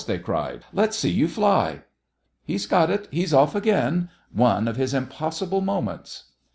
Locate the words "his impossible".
4.75-5.61